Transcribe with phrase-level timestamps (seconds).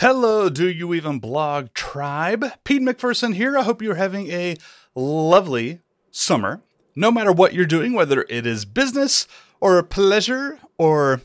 [0.00, 2.46] Hello, do you even blog tribe?
[2.64, 3.58] Pete McPherson here.
[3.58, 4.56] I hope you're having a
[4.94, 5.80] lovely
[6.10, 6.62] summer.
[6.96, 9.28] No matter what you're doing, whether it is business
[9.60, 11.20] or pleasure or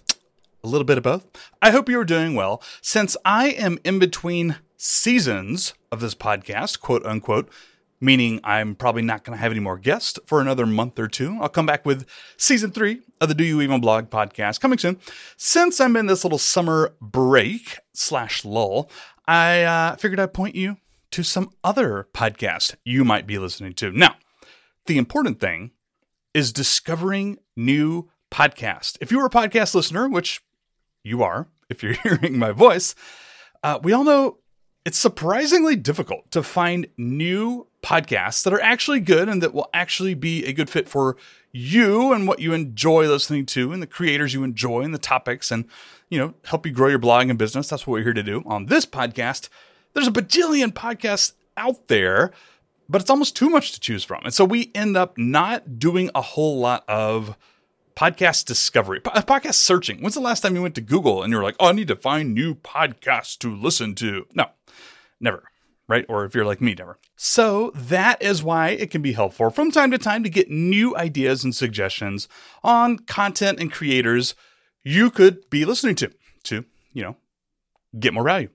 [0.61, 1.25] a little bit of both,
[1.61, 2.61] I hope you're doing well.
[2.81, 7.49] Since I am in between seasons of this podcast, quote unquote,
[8.01, 11.37] meaning I'm probably not going to have any more guests for another month or two.
[11.39, 12.05] I'll come back with
[12.35, 14.99] season three of the Do You Even Blog podcast coming soon.
[15.37, 18.89] Since I'm in this little summer break slash lull,
[19.27, 20.77] I uh, figured I'd point you
[21.11, 23.91] to some other podcasts you might be listening to.
[23.91, 24.15] Now,
[24.85, 25.71] the important thing
[26.33, 28.97] is discovering new podcasts.
[28.99, 30.41] If you're a podcast listener, which
[31.03, 32.95] you are, if you're hearing my voice,
[33.63, 34.39] uh, we all know
[34.85, 40.15] it's surprisingly difficult to find new podcasts that are actually good and that will actually
[40.15, 41.15] be a good fit for
[41.51, 45.51] you and what you enjoy listening to and the creators you enjoy and the topics
[45.51, 45.65] and
[46.09, 47.69] you know help you grow your blogging and business.
[47.69, 49.49] That's what we're here to do on this podcast.
[49.93, 52.31] There's a bajillion podcasts out there
[52.89, 54.23] but it's almost too much to choose from.
[54.25, 57.37] And so we end up not doing a whole lot of
[57.95, 60.01] podcast discovery podcast searching.
[60.01, 61.87] When's the last time you went to google and you were like oh i need
[61.89, 64.25] to find new podcasts to listen to?
[64.33, 64.47] No
[65.19, 65.43] never
[65.87, 66.05] right?
[66.09, 66.97] Or if you're like me, never.
[67.15, 70.95] So that is why it can be helpful from time to time to get new
[70.95, 72.27] ideas and suggestions
[72.63, 74.35] on content and creators
[74.83, 76.11] you could be listening to
[76.43, 77.15] to, you know,
[77.99, 78.49] get more value.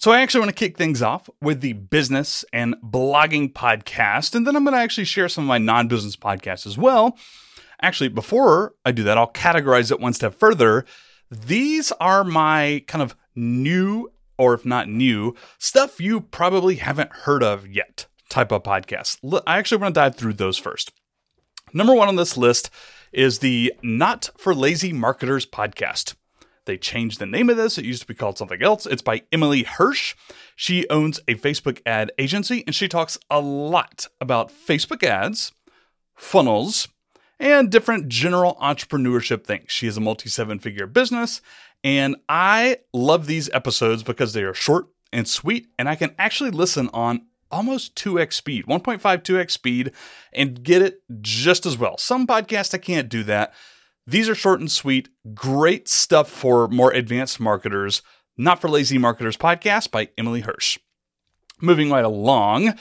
[0.00, 4.46] So I actually want to kick things off with the business and blogging podcast, and
[4.46, 7.18] then I'm going to actually share some of my non-business podcasts as well.
[7.82, 10.84] Actually, before I do that, I'll categorize it one step further.
[11.30, 17.42] These are my kind of new or if not new, stuff you probably haven't heard
[17.42, 19.18] of yet type of podcast.
[19.46, 20.92] I actually want to dive through those first.
[21.72, 22.70] Number one on this list
[23.12, 26.14] is the Not for Lazy Marketers podcast.
[26.66, 27.78] They changed the name of this.
[27.78, 28.84] It used to be called something else.
[28.84, 30.14] It's by Emily Hirsch.
[30.54, 35.52] She owns a Facebook ad agency and she talks a lot about Facebook ads,
[36.14, 36.88] funnels,
[37.40, 39.72] and different general entrepreneurship things.
[39.72, 41.40] She has a multi seven figure business
[41.84, 46.50] and I love these episodes because they are short and sweet, and I can actually
[46.50, 49.92] listen on almost 2x speed, 1.5, 2x speed,
[50.32, 51.96] and get it just as well.
[51.96, 53.54] Some podcasts I can't do that.
[54.06, 58.02] These are short and sweet, great stuff for more advanced marketers.
[58.36, 60.78] Not for Lazy Marketers podcast by Emily Hirsch.
[61.60, 62.74] Moving right along,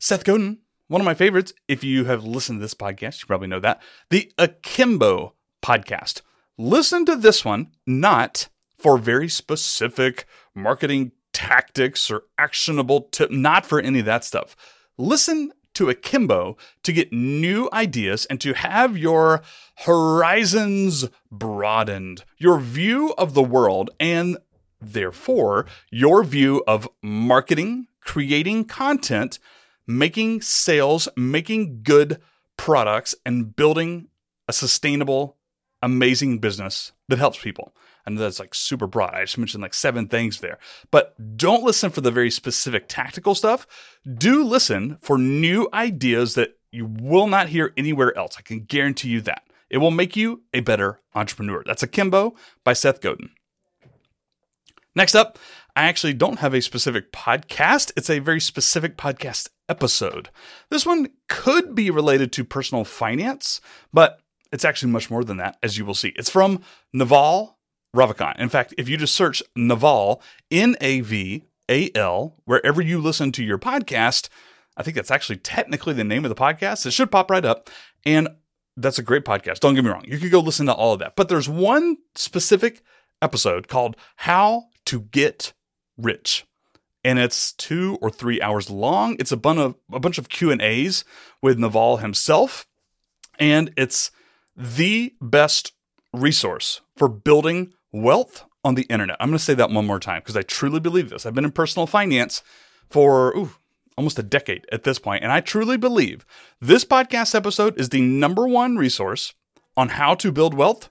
[0.00, 0.58] Seth Godin,
[0.88, 1.52] one of my favorites.
[1.68, 3.80] If you have listened to this podcast, you probably know that.
[4.10, 6.22] The Akimbo podcast.
[6.58, 13.78] Listen to this one, not for very specific marketing tactics or actionable tip, not for
[13.78, 14.56] any of that stuff.
[14.96, 19.42] Listen to Akimbo to get new ideas and to have your
[19.80, 24.38] horizons broadened, your view of the world, and
[24.80, 29.38] therefore your view of marketing, creating content,
[29.86, 32.18] making sales, making good
[32.56, 34.08] products, and building
[34.48, 35.35] a sustainable
[35.86, 37.74] amazing business that helps people.
[38.08, 39.14] Know that's like super broad.
[39.14, 40.58] I just mentioned like seven things there.
[40.90, 43.66] But don't listen for the very specific tactical stuff.
[44.06, 48.36] Do listen for new ideas that you will not hear anywhere else.
[48.38, 49.42] I can guarantee you that.
[49.70, 51.64] It will make you a better entrepreneur.
[51.66, 53.30] That's Akimbo by Seth Godin.
[54.94, 55.38] Next up,
[55.74, 57.90] I actually don't have a specific podcast.
[57.96, 60.30] It's a very specific podcast episode.
[60.70, 63.60] This one could be related to personal finance,
[63.92, 64.20] but
[64.52, 66.12] it's actually much more than that, as you will see.
[66.16, 66.60] It's from
[66.92, 67.58] Naval
[67.94, 68.38] Ravikant.
[68.38, 73.32] In fact, if you just search Naval, N A V A L, wherever you listen
[73.32, 74.28] to your podcast,
[74.76, 76.86] I think that's actually technically the name of the podcast.
[76.86, 77.70] It should pop right up.
[78.04, 78.28] And
[78.76, 79.60] that's a great podcast.
[79.60, 80.04] Don't get me wrong.
[80.06, 81.16] You could go listen to all of that.
[81.16, 82.82] But there's one specific
[83.22, 85.54] episode called How to Get
[85.96, 86.46] Rich.
[87.02, 89.16] And it's two or three hours long.
[89.18, 91.04] It's a bunch of a bunch of Q and A's
[91.40, 92.66] with Naval himself,
[93.38, 94.10] and it's
[94.56, 95.72] the best
[96.12, 99.16] resource for building wealth on the internet.
[99.20, 101.26] I'm going to say that one more time because I truly believe this.
[101.26, 102.42] I've been in personal finance
[102.90, 103.50] for ooh,
[103.96, 106.24] almost a decade at this point, and I truly believe
[106.60, 109.34] this podcast episode is the number one resource
[109.76, 110.90] on how to build wealth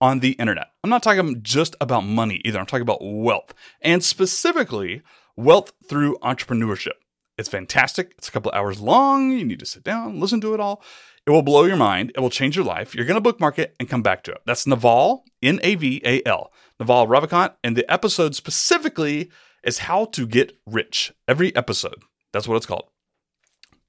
[0.00, 0.68] on the internet.
[0.82, 2.58] I'm not talking just about money either.
[2.58, 5.02] I'm talking about wealth and specifically
[5.36, 6.92] wealth through entrepreneurship.
[7.38, 8.12] It's fantastic.
[8.18, 9.32] It's a couple hours long.
[9.32, 10.82] You need to sit down, listen to it all.
[11.26, 12.12] It will blow your mind.
[12.14, 12.94] It will change your life.
[12.94, 14.42] You're going to bookmark it and come back to it.
[14.44, 17.54] That's Naval, N A V A L, Naval Ravikant.
[17.64, 19.30] And the episode specifically
[19.62, 21.12] is how to get rich.
[21.26, 22.02] Every episode.
[22.32, 22.90] That's what it's called.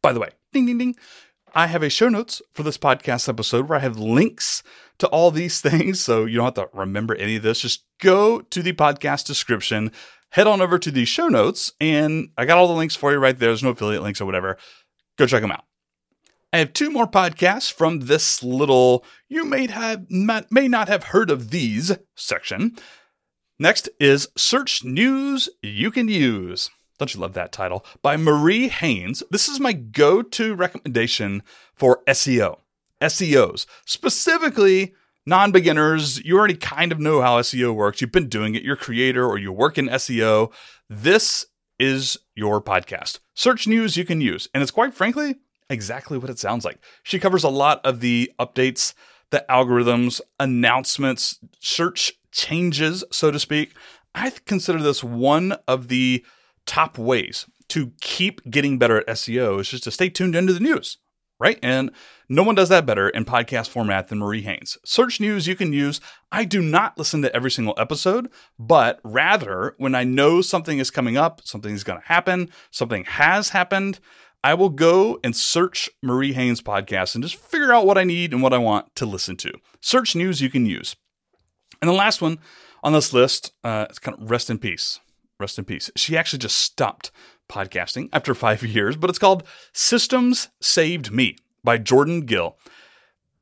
[0.02, 0.96] By the way, ding, ding, ding.
[1.54, 4.62] I have a show notes for this podcast episode where I have links
[5.00, 6.00] to all these things.
[6.02, 7.62] So you don't have to remember any of this.
[7.62, 9.92] Just go to the podcast description,
[10.32, 13.18] head on over to the show notes, and I got all the links for you
[13.18, 13.50] right there.
[13.50, 14.58] There's no affiliate links or whatever.
[15.18, 15.64] Go check them out.
[16.56, 21.30] I have two more podcasts from this little you may have may not have heard
[21.30, 22.78] of these section.
[23.60, 26.69] Next is Search News You Can Use.
[26.98, 27.86] Don't you love that title?
[28.02, 29.22] By Marie Haynes.
[29.30, 31.44] This is my go to recommendation
[31.74, 32.60] for SEO,
[33.01, 34.94] SEOs, specifically
[35.25, 36.24] non beginners.
[36.24, 38.00] You already kind of know how SEO works.
[38.00, 40.54] You've been doing it, you're a creator or you work in SEO.
[40.90, 41.48] This
[41.78, 43.19] is your podcast.
[43.34, 44.48] Search news you can use.
[44.54, 45.36] And it's quite frankly
[45.70, 46.80] exactly what it sounds like.
[47.04, 48.94] She covers a lot of the updates,
[49.32, 53.74] the algorithms, announcements, search changes, so to speak.
[54.14, 56.26] I consider this one of the
[56.66, 60.60] top ways to keep getting better at SEO is just to stay tuned into the
[60.60, 60.98] news,
[61.40, 61.60] right?
[61.64, 61.92] And
[62.30, 64.78] no one does that better in podcast format than Marie Haynes.
[64.86, 66.00] Search news you can use.
[66.32, 70.92] I do not listen to every single episode, but rather when I know something is
[70.92, 74.00] coming up, something is going to happen, something has happened,
[74.46, 78.32] I will go and search Marie Haynes podcast and just figure out what I need
[78.32, 79.52] and what I want to listen to.
[79.82, 80.96] Search news you can use.
[81.82, 82.38] And the last one
[82.84, 85.00] on this list, uh, it's kind of rest in peace.
[85.40, 85.90] Rest in peace.
[85.96, 87.10] She actually just stopped
[87.50, 89.42] podcasting after five years, but it's called
[89.74, 92.60] Systems Saved Me by Jordan Gill.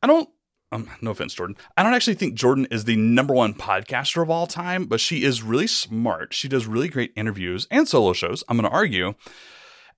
[0.02, 0.30] I don't,
[0.72, 1.58] um, no offense, Jordan.
[1.76, 5.26] I don't actually think Jordan is the number one podcaster of all time, but she
[5.26, 6.34] is really smart.
[6.34, 9.16] She does really great interviews and solo shows, I'm going to argue.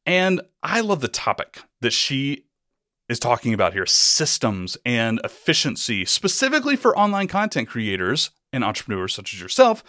[0.05, 2.45] And I love the topic that she
[3.09, 9.33] is talking about here systems and efficiency, specifically for online content creators and entrepreneurs such
[9.33, 9.83] as yourself.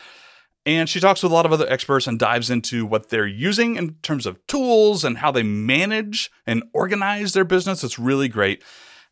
[0.65, 3.77] And she talks with a lot of other experts and dives into what they're using
[3.77, 7.85] in terms of tools and how they manage and organize their business.
[7.85, 8.65] It's really great.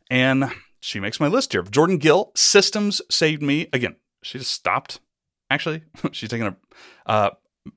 [0.09, 1.63] And she makes my list here.
[1.63, 3.69] Jordan Gill, Systems Saved Me.
[3.71, 4.99] Again, she just stopped.
[5.49, 6.57] Actually, she's taking a
[7.05, 7.29] uh,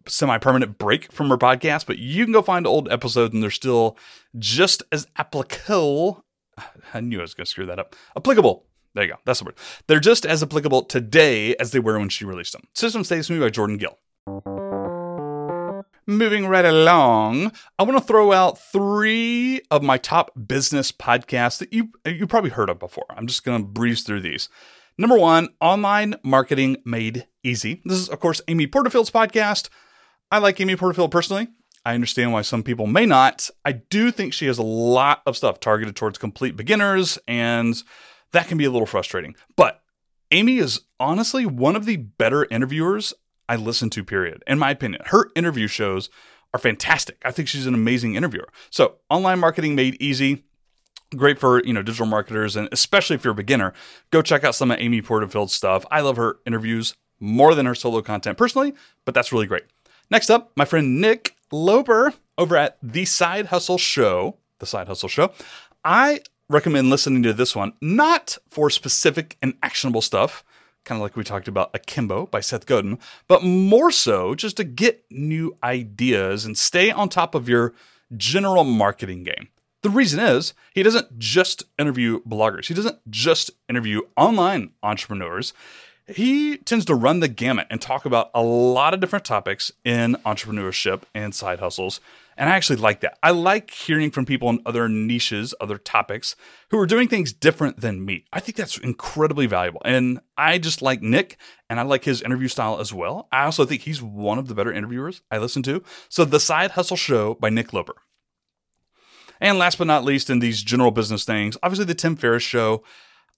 [0.07, 3.51] semi permanent break from her podcast, but you can go find old episodes and they're
[3.51, 3.97] still
[4.39, 6.25] just as applicable.
[6.95, 7.95] I knew I was going to screw that up.
[8.17, 8.65] Applicable
[8.99, 9.19] there you go.
[9.25, 9.55] That's the word.
[9.87, 12.67] They're just as applicable today as they were when she released them.
[12.75, 13.99] System Saves Me by Jordan Gill.
[16.07, 21.73] Moving right along, I want to throw out three of my top business podcasts that
[21.73, 23.05] you you probably heard of before.
[23.11, 24.49] I'm just going to breeze through these.
[25.01, 27.81] Number one, Online Marketing Made Easy.
[27.85, 29.69] This is, of course, Amy Porterfield's podcast.
[30.33, 31.47] I like Amy Porterfield personally.
[31.85, 33.49] I understand why some people may not.
[33.65, 37.81] I do think she has a lot of stuff targeted towards complete beginners and
[38.33, 39.37] that can be a little frustrating.
[39.57, 39.81] But
[40.33, 43.15] Amy is honestly one of the better interviewers
[43.49, 45.03] I listen to, period, in my opinion.
[45.07, 46.11] Her interview shows
[46.53, 47.23] are fantastic.
[47.25, 48.49] I think she's an amazing interviewer.
[48.71, 50.45] So, online marketing made easy.
[51.17, 53.73] Great for you know digital marketers and especially if you're a beginner,
[54.11, 55.85] go check out some of Amy Porterfield's stuff.
[55.91, 58.75] I love her interviews more than her solo content personally,
[59.05, 59.65] but that's really great.
[60.11, 64.37] Next up, my friend Nick Loper over at The Side Hustle Show.
[64.59, 65.33] The Side Hustle Show.
[65.85, 70.45] I recommend listening to this one, not for specific and actionable stuff,
[70.85, 74.65] kind of like we talked about Akimbo by Seth Godin, but more so just to
[74.65, 77.75] get new ideas and stay on top of your
[78.17, 79.49] general marketing game.
[79.83, 85.53] The reason is he doesn't just interview bloggers, he doesn't just interview online entrepreneurs.
[86.09, 90.15] He tends to run the gamut and talk about a lot of different topics in
[90.25, 92.01] entrepreneurship and side hustles.
[92.35, 93.19] And I actually like that.
[93.23, 96.35] I like hearing from people in other niches, other topics
[96.71, 98.25] who are doing things different than me.
[98.33, 99.83] I think that's incredibly valuable.
[99.85, 101.37] And I just like Nick
[101.69, 103.29] and I like his interview style as well.
[103.31, 105.83] I also think he's one of the better interviewers I listen to.
[106.09, 107.97] So, The Side Hustle Show by Nick Loper.
[109.41, 112.83] And last but not least, in these general business things, obviously the Tim Ferriss Show.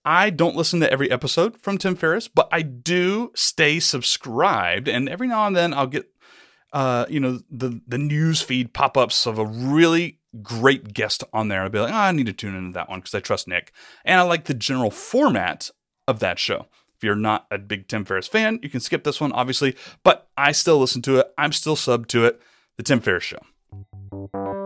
[0.03, 4.89] I don't listen to every episode from Tim Ferriss, but I do stay subscribed.
[4.89, 6.11] And every now and then I'll get
[6.73, 11.49] uh, you know, the the news feed pop ups of a really great guest on
[11.49, 11.63] there.
[11.63, 13.73] I'd be like, oh, I need to tune into that one because I trust Nick,
[14.05, 15.71] and I like the general format
[16.07, 16.67] of that show.
[16.97, 20.29] If you're not a big Tim Ferriss fan, you can skip this one, obviously, but
[20.37, 21.33] I still listen to it.
[21.39, 22.41] I'm still sub to it.
[22.77, 24.60] The Tim Ferriss Show.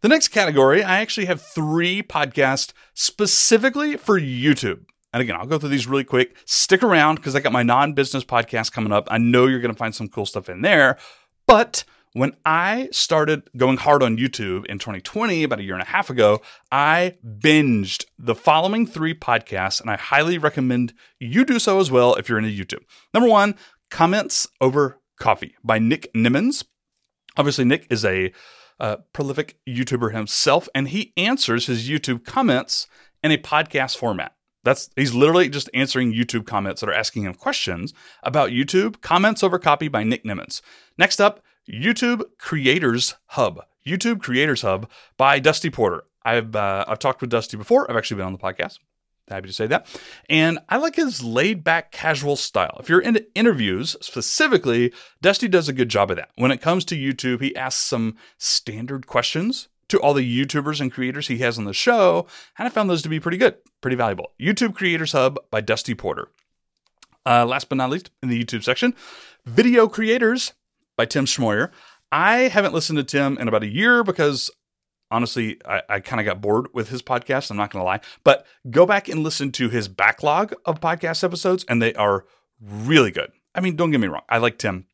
[0.00, 4.84] The next category, I actually have three podcasts specifically for YouTube.
[5.12, 6.36] And again, I'll go through these really quick.
[6.44, 9.08] Stick around because I got my non business podcast coming up.
[9.10, 10.98] I know you're going to find some cool stuff in there.
[11.46, 15.86] But when I started going hard on YouTube in 2020, about a year and a
[15.86, 21.80] half ago, I binged the following three podcasts, and I highly recommend you do so
[21.80, 22.82] as well if you're into YouTube.
[23.14, 23.54] Number one,
[23.90, 26.64] Comments Over Coffee by Nick Nimmons.
[27.36, 28.32] Obviously, Nick is a
[28.78, 32.86] a prolific YouTuber himself, and he answers his YouTube comments
[33.22, 34.34] in a podcast format.
[34.64, 39.00] That's he's literally just answering YouTube comments that are asking him questions about YouTube.
[39.00, 40.60] Comments over coffee by Nick Nimmons.
[40.96, 43.64] Next up, YouTube Creators Hub.
[43.86, 46.04] YouTube Creators Hub by Dusty Porter.
[46.22, 47.90] I've uh, I've talked with Dusty before.
[47.90, 48.78] I've actually been on the podcast.
[49.28, 49.86] Happy to say that.
[50.28, 52.76] And I like his laid back, casual style.
[52.80, 56.30] If you're into interviews specifically, Dusty does a good job of that.
[56.36, 60.92] When it comes to YouTube, he asks some standard questions to all the YouTubers and
[60.92, 62.26] creators he has on the show,
[62.58, 64.32] and I found those to be pretty good, pretty valuable.
[64.40, 66.28] YouTube Creators Hub by Dusty Porter.
[67.24, 68.94] Uh, last but not least, in the YouTube section,
[69.44, 70.52] Video Creators
[70.96, 71.70] by Tim Schmoyer.
[72.10, 74.50] I haven't listened to Tim in about a year because
[75.10, 77.50] honestly, I, I kind of got bored with his podcast.
[77.50, 81.24] I'm not going to lie, but go back and listen to his backlog of podcast
[81.24, 82.24] episodes, and they are
[82.60, 83.32] really good.
[83.54, 84.86] I mean, don't get me wrong, I like Tim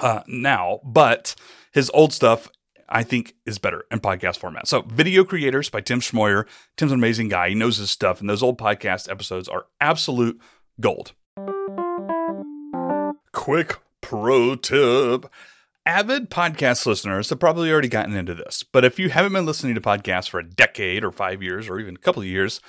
[0.00, 1.34] uh, now, but
[1.72, 2.48] his old stuff
[2.88, 4.66] I think is better in podcast format.
[4.66, 6.46] So, Video Creators by Tim Schmoyer.
[6.76, 7.50] Tim's an amazing guy.
[7.50, 10.40] He knows his stuff, and those old podcast episodes are absolute
[10.80, 11.12] gold.
[13.32, 15.26] Quick pro tip.
[15.90, 19.74] Avid podcast listeners have probably already gotten into this, but if you haven't been listening
[19.74, 22.60] to podcasts for a decade or five years or even a couple of years,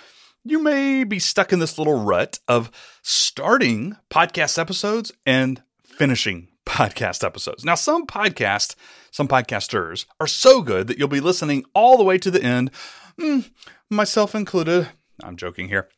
[0.44, 2.72] you may be stuck in this little rut of
[3.04, 7.64] starting podcast episodes and finishing podcast episodes.
[7.64, 8.74] Now, some podcasts,
[9.12, 12.72] some podcasters are so good that you'll be listening all the way to the end,
[13.20, 13.48] mm,
[13.88, 14.90] myself included.
[15.24, 15.90] I'm joking here.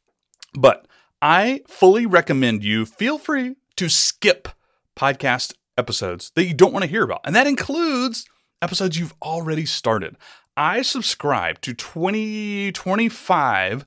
[0.56, 0.88] But
[1.22, 4.50] I fully recommend you feel free to skip
[4.98, 7.22] podcast episodes that you don't want to hear about.
[7.26, 8.26] And that includes
[8.62, 10.18] episodes you've already started.
[10.56, 13.86] I subscribe to 20, 25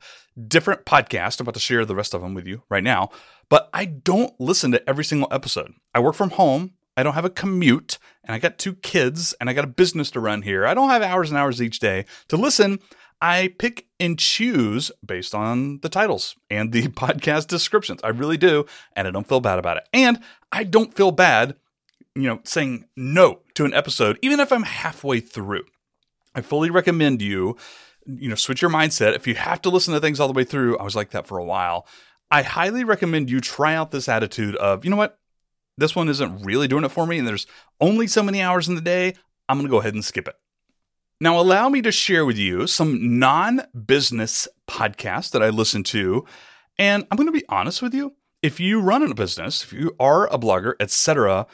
[0.48, 1.40] different podcasts.
[1.40, 3.10] I'm about to share the rest of them with you right now,
[3.48, 5.72] but I don't listen to every single episode.
[5.94, 6.72] I work from home.
[6.96, 10.10] I don't have a commute, and I got two kids, and I got a business
[10.12, 10.66] to run here.
[10.66, 12.80] I don't have hours and hours each day to listen.
[13.20, 18.00] I pick and choose based on the titles and the podcast descriptions.
[18.02, 19.88] I really do, and I don't feel bad about it.
[19.92, 21.56] And I don't feel bad
[22.16, 25.64] you know, saying no to an episode, even if I'm halfway through.
[26.34, 27.56] I fully recommend you,
[28.06, 29.14] you know, switch your mindset.
[29.14, 31.26] If you have to listen to things all the way through, I was like that
[31.26, 31.86] for a while.
[32.30, 35.18] I highly recommend you try out this attitude of, you know what,
[35.78, 37.46] this one isn't really doing it for me, and there's
[37.80, 39.14] only so many hours in the day.
[39.48, 40.34] I'm going to go ahead and skip it.
[41.20, 46.24] Now, allow me to share with you some non business podcasts that I listen to.
[46.78, 48.14] And I'm going to be honest with you.
[48.42, 51.46] If you run a business, if you are a blogger, etc.,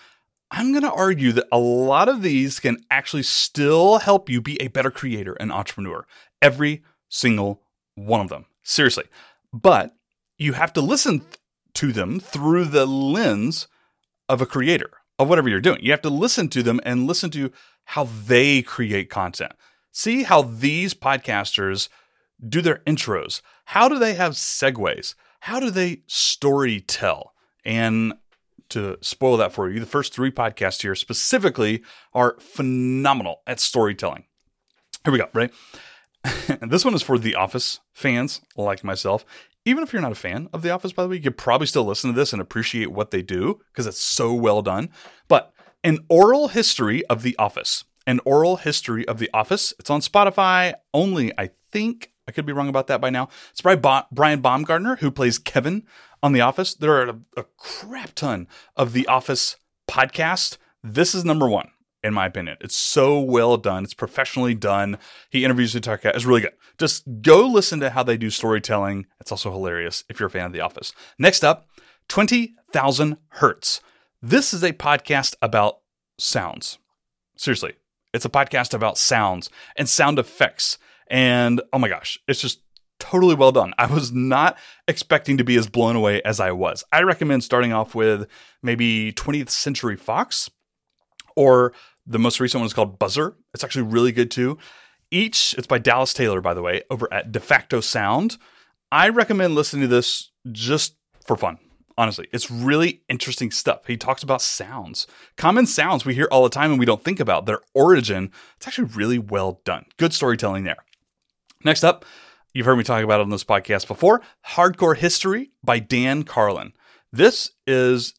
[0.52, 4.60] I'm going to argue that a lot of these can actually still help you be
[4.60, 6.06] a better creator and entrepreneur.
[6.42, 7.62] Every single
[7.94, 8.44] one of them.
[8.62, 9.04] Seriously.
[9.50, 9.96] But
[10.36, 11.22] you have to listen
[11.74, 13.66] to them through the lens
[14.28, 15.82] of a creator of whatever you're doing.
[15.82, 17.50] You have to listen to them and listen to
[17.86, 19.52] how they create content.
[19.90, 21.88] See how these podcasters
[22.46, 23.40] do their intros.
[23.66, 25.14] How do they have segues?
[25.40, 27.32] How do they story tell?
[27.64, 28.14] And
[28.72, 34.24] to spoil that for you, the first three podcasts here specifically are phenomenal at storytelling.
[35.04, 35.52] Here we go, right?
[36.60, 39.24] this one is for The Office fans like myself.
[39.64, 41.66] Even if you're not a fan of The Office, by the way, you could probably
[41.66, 44.90] still listen to this and appreciate what they do because it's so well done.
[45.28, 45.52] But
[45.84, 47.84] an oral history of The Office.
[48.06, 49.72] An oral history of The Office.
[49.78, 52.12] It's on Spotify only, I think.
[52.26, 53.28] I could be wrong about that by now.
[53.50, 55.84] It's by Brian Baumgartner, who plays Kevin
[56.22, 56.74] on The Office.
[56.74, 59.56] There are a, a crap ton of The Office
[59.88, 60.56] podcasts.
[60.82, 61.70] This is number one,
[62.02, 62.56] in my opinion.
[62.60, 63.84] It's so well done.
[63.84, 64.98] It's professionally done.
[65.30, 66.10] He interviews the Tucker.
[66.10, 66.54] It's really good.
[66.78, 69.06] Just go listen to how they do storytelling.
[69.20, 70.92] It's also hilarious if you're a fan of The Office.
[71.18, 71.68] Next up,
[72.08, 73.80] 20,000 Hertz.
[74.20, 75.78] This is a podcast about
[76.18, 76.78] sounds.
[77.36, 77.74] Seriously,
[78.12, 80.78] it's a podcast about sounds and sound effects.
[81.08, 82.60] And oh my gosh, it's just
[83.02, 83.74] totally well done.
[83.78, 84.56] I was not
[84.86, 86.84] expecting to be as blown away as I was.
[86.92, 88.28] I recommend starting off with
[88.62, 90.48] maybe 20th Century Fox
[91.34, 91.72] or
[92.06, 93.36] the most recent one is called Buzzer.
[93.52, 94.56] It's actually really good too.
[95.10, 98.38] Each, it's by Dallas Taylor, by the way, over at Defacto Sound.
[98.92, 100.94] I recommend listening to this just
[101.26, 101.58] for fun.
[101.98, 103.86] Honestly, it's really interesting stuff.
[103.88, 107.18] He talks about sounds, common sounds we hear all the time and we don't think
[107.18, 108.30] about their origin.
[108.56, 109.86] It's actually really well done.
[109.96, 110.84] Good storytelling there.
[111.64, 112.04] Next up,
[112.54, 116.74] You've heard me talk about it on this podcast before Hardcore History by Dan Carlin.
[117.10, 118.12] This is,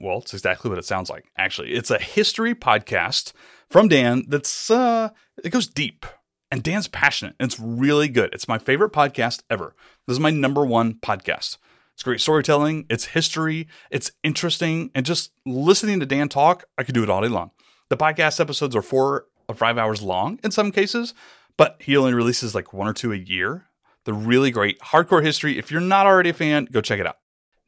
[0.00, 1.72] well, it's exactly what it sounds like, actually.
[1.72, 3.32] It's a history podcast
[3.68, 5.10] from Dan that's, uh,
[5.42, 6.06] it goes deep.
[6.52, 7.34] And Dan's passionate.
[7.40, 8.32] And it's really good.
[8.32, 9.74] It's my favorite podcast ever.
[10.06, 11.56] This is my number one podcast.
[11.94, 16.94] It's great storytelling, it's history, it's interesting, and just listening to Dan talk, I could
[16.94, 17.50] do it all day long.
[17.90, 21.14] The podcast episodes are four or five hours long in some cases,
[21.56, 23.66] but he only releases like one or two a year.
[24.04, 24.78] They're really great.
[24.80, 25.58] Hardcore History.
[25.58, 27.18] If you're not already a fan, go check it out.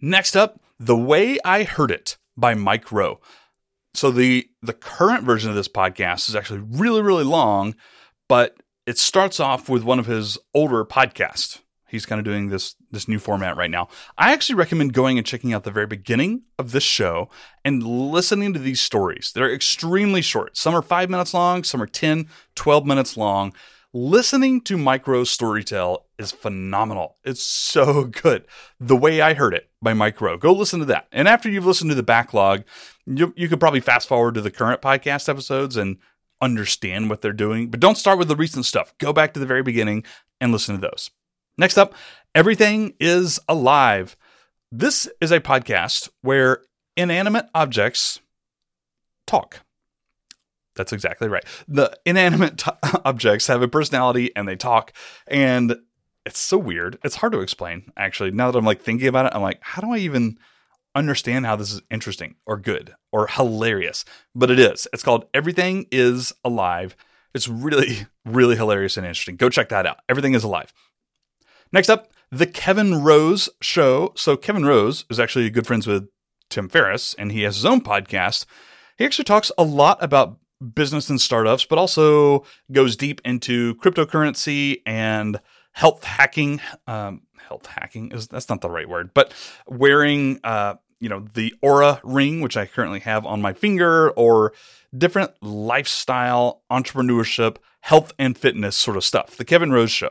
[0.00, 3.20] Next up, The Way I Heard It by Mike Rowe.
[3.94, 7.76] So the the current version of this podcast is actually really really long,
[8.28, 11.60] but it starts off with one of his older podcasts.
[11.86, 13.86] He's kind of doing this this new format right now.
[14.18, 17.30] I actually recommend going and checking out the very beginning of this show
[17.64, 19.30] and listening to these stories.
[19.32, 20.56] They're extremely short.
[20.56, 23.52] Some are 5 minutes long, some are 10, 12 minutes long.
[23.96, 27.16] Listening to Rowe's storytell is phenomenal.
[27.22, 28.44] It's so good.
[28.80, 30.36] The way I heard it by Mike Rowe.
[30.36, 31.06] Go listen to that.
[31.12, 32.64] And after you've listened to the backlog,
[33.06, 35.98] you, you could probably fast forward to the current podcast episodes and
[36.40, 37.70] understand what they're doing.
[37.70, 38.92] But don't start with the recent stuff.
[38.98, 40.02] Go back to the very beginning
[40.40, 41.12] and listen to those.
[41.56, 41.94] Next up,
[42.34, 44.16] Everything is Alive.
[44.72, 46.62] This is a podcast where
[46.96, 48.18] inanimate objects
[49.24, 49.63] talk.
[50.76, 51.44] That's exactly right.
[51.68, 52.70] The inanimate t-
[53.04, 54.92] objects have a personality and they talk,
[55.26, 55.76] and
[56.26, 56.98] it's so weird.
[57.04, 58.30] It's hard to explain, actually.
[58.30, 60.38] Now that I'm like thinking about it, I'm like, how do I even
[60.94, 64.04] understand how this is interesting or good or hilarious?
[64.34, 64.88] But it is.
[64.92, 66.96] It's called Everything is Alive.
[67.34, 69.36] It's really, really hilarious and interesting.
[69.36, 69.98] Go check that out.
[70.08, 70.72] Everything is Alive.
[71.72, 74.12] Next up, The Kevin Rose Show.
[74.16, 76.08] So, Kevin Rose is actually good friends with
[76.48, 78.46] Tim Ferriss, and he has his own podcast.
[78.96, 80.38] He actually talks a lot about
[80.74, 85.40] business and startups, but also goes deep into cryptocurrency and
[85.72, 86.60] health hacking.
[86.86, 89.32] Um, health hacking is that's not the right word, but
[89.66, 94.52] wearing uh, you know the Oura ring, which I currently have on my finger, or
[94.96, 99.36] different lifestyle, entrepreneurship, health and fitness sort of stuff.
[99.36, 100.10] The Kevin Rose Show.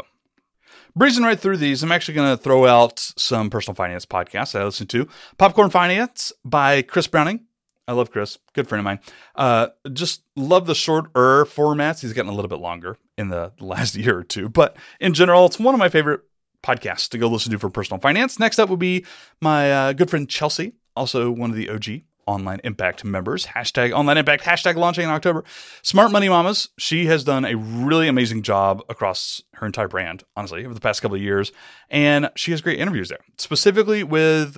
[0.95, 4.63] Breezing right through these, I'm actually going to throw out some personal finance podcasts I
[4.63, 5.07] listen to.
[5.39, 7.45] Popcorn Finance by Chris Browning.
[7.87, 8.99] I love Chris, good friend of mine.
[9.35, 12.01] Uh, just love the shorter formats.
[12.01, 15.45] He's gotten a little bit longer in the last year or two, but in general,
[15.45, 16.21] it's one of my favorite
[16.63, 18.39] podcasts to go listen to for personal finance.
[18.39, 19.05] Next up would be
[19.41, 23.47] my uh, good friend Chelsea, also one of the OG Online Impact members.
[23.47, 25.43] Hashtag Online Impact, hashtag launching in October.
[25.81, 30.65] Smart Money Mamas, she has done a really amazing job across her entire brand, honestly,
[30.65, 31.51] over the past couple of years.
[31.89, 34.57] And she has great interviews there, specifically with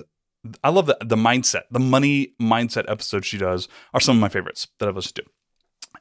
[0.62, 4.28] I love the the mindset, the money mindset episodes she does are some of my
[4.28, 5.24] favorites that I've listened to.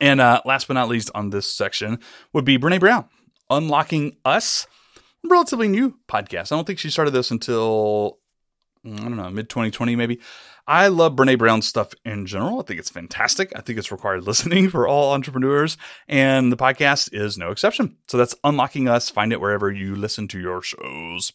[0.01, 1.99] And uh, last but not least on this section
[2.33, 3.07] would be Brene Brown,
[3.49, 4.67] Unlocking Us,
[5.23, 6.51] relatively new podcast.
[6.51, 8.19] I don't think she started this until
[8.85, 10.19] I don't know mid 2020 maybe.
[10.67, 12.59] I love Brene Brown's stuff in general.
[12.59, 13.53] I think it's fantastic.
[13.55, 17.97] I think it's required listening for all entrepreneurs, and the podcast is no exception.
[18.07, 19.09] So that's Unlocking Us.
[19.09, 21.33] Find it wherever you listen to your shows.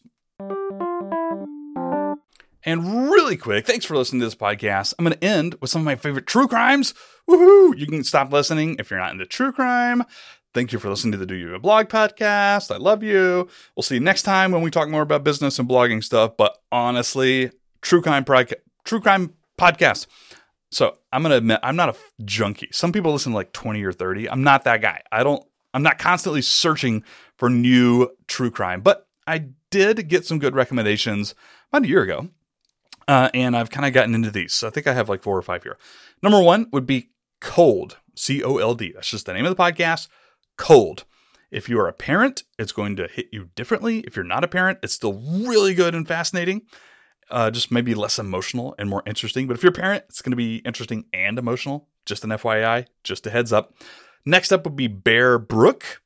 [2.63, 4.93] And really quick, thanks for listening to this podcast.
[4.97, 6.93] I'm going to end with some of my favorite true crimes.
[7.27, 7.77] Woohoo!
[7.77, 10.03] You can stop listening if you're not into true crime.
[10.53, 12.73] Thank you for listening to the Do You a Blog podcast.
[12.73, 13.49] I love you.
[13.75, 16.37] We'll see you next time when we talk more about business and blogging stuff.
[16.37, 18.25] But honestly, true crime,
[18.83, 20.05] true crime podcast.
[20.69, 22.69] So I'm going to admit, I'm not a junkie.
[22.71, 24.29] Some people listen to like 20 or 30.
[24.29, 25.01] I'm not that guy.
[25.11, 25.43] I don't,
[25.73, 27.03] I'm not constantly searching
[27.37, 31.33] for new true crime, but I did get some good recommendations
[31.71, 32.29] about a year ago
[33.07, 34.53] uh, and I've kind of gotten into these.
[34.53, 35.77] So I think I have like four or five here.
[36.21, 38.91] Number one would be Cold, C O L D.
[38.93, 40.07] That's just the name of the podcast,
[40.57, 41.05] Cold.
[41.49, 43.99] If you are a parent, it's going to hit you differently.
[43.99, 46.61] If you're not a parent, it's still really good and fascinating.
[47.29, 49.47] Uh, just maybe less emotional and more interesting.
[49.47, 51.87] But if you're a parent, it's going to be interesting and emotional.
[52.05, 53.73] Just an FYI, just a heads up.
[54.25, 56.01] Next up would be Bear Brook.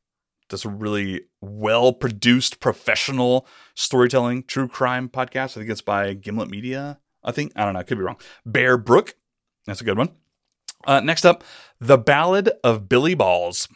[0.50, 5.52] That's a really well produced, professional storytelling true crime podcast.
[5.52, 7.00] I think it's by Gimlet Media.
[7.24, 7.80] I think I don't know.
[7.80, 8.18] I could be wrong.
[8.46, 9.16] Bear Brook.
[9.66, 10.10] That's a good one.
[10.86, 11.44] Uh, next up,
[11.80, 13.68] The Ballad of Billy Balls.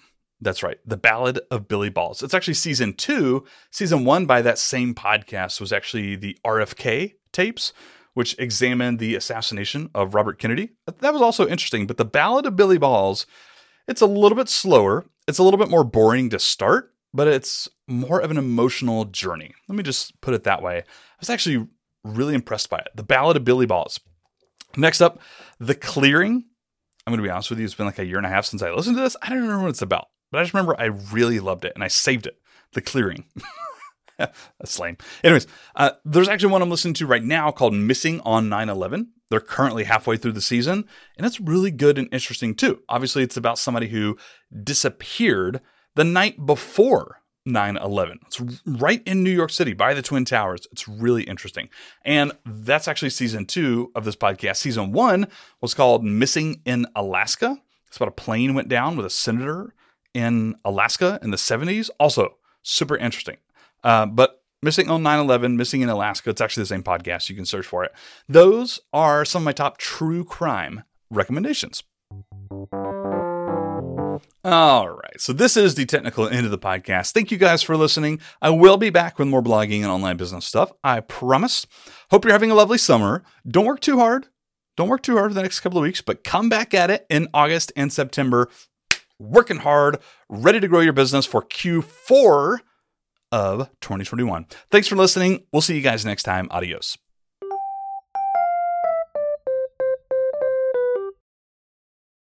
[0.41, 0.77] That's right.
[0.85, 2.23] The Ballad of Billy Balls.
[2.23, 3.45] It's actually season two.
[3.71, 7.73] Season one by that same podcast was actually the RFK tapes,
[8.13, 10.71] which examined the assassination of Robert Kennedy.
[10.85, 11.87] That was also interesting.
[11.87, 13.25] But The Ballad of Billy Balls,
[13.89, 15.05] it's a little bit slower.
[15.27, 19.53] It's a little bit more boring to start, but it's more of an emotional journey.
[19.67, 20.77] Let me just put it that way.
[20.77, 20.83] I
[21.19, 21.67] was actually
[22.03, 22.89] really impressed by it.
[22.95, 23.99] The Ballad of Billy Balls.
[24.77, 25.19] Next up,
[25.59, 26.45] The Clearing.
[27.07, 28.45] I'm going to be honest with you, it's been like a year and a half
[28.45, 29.17] since I listened to this.
[29.21, 31.83] I don't remember what it's about, but I just remember I really loved it and
[31.83, 32.39] I saved it.
[32.73, 33.25] The Clearing.
[34.59, 34.97] That's lame.
[35.23, 39.11] Anyways, uh, there's actually one I'm listening to right now called Missing on 9 11.
[39.29, 40.85] They're currently halfway through the season,
[41.17, 42.81] and it's really good and interesting too.
[42.89, 44.17] Obviously, it's about somebody who
[44.63, 45.61] disappeared
[45.95, 48.19] the night before 9 11.
[48.25, 50.67] It's right in New York City by the Twin Towers.
[50.71, 51.69] It's really interesting.
[52.03, 54.57] And that's actually season two of this podcast.
[54.57, 55.27] Season one
[55.61, 57.57] was called Missing in Alaska.
[57.87, 59.73] It's about a plane went down with a senator
[60.13, 61.89] in Alaska in the 70s.
[61.99, 63.37] Also, super interesting.
[63.83, 67.29] Uh, but Missing on 9 11, Missing in Alaska, it's actually the same podcast.
[67.29, 67.93] You can search for it.
[68.27, 71.83] Those are some of my top true crime recommendations.
[74.43, 75.19] All right.
[75.19, 77.13] So this is the technical end of the podcast.
[77.13, 78.19] Thank you guys for listening.
[78.41, 80.73] I will be back with more blogging and online business stuff.
[80.83, 81.65] I promise.
[82.11, 83.23] Hope you're having a lovely summer.
[83.47, 84.27] Don't work too hard.
[84.75, 87.05] Don't work too hard for the next couple of weeks, but come back at it
[87.09, 88.49] in August and September,
[89.19, 92.59] working hard, ready to grow your business for Q4
[93.31, 94.45] of 2021.
[94.71, 95.43] Thanks for listening.
[95.51, 96.47] We'll see you guys next time.
[96.51, 96.97] Adios.